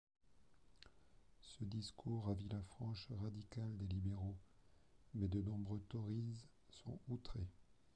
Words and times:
Ce 1.41 1.63
discours 1.63 2.25
ravit 2.25 2.49
la 2.49 2.59
frange 2.63 3.07
radicale 3.21 3.77
des 3.77 3.85
libéraux, 3.85 4.39
mais 5.13 5.27
de 5.27 5.43
nombreux 5.43 5.83
Tories 5.89 6.43
sont 6.71 6.99
outrés. 7.07 7.51